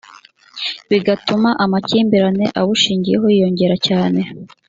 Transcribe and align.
bigatuma 0.89 1.49
amakimbirane 1.63 2.45
abushingiyeho 2.59 3.25
yiyongera 3.33 3.75
cyane. 3.87 4.21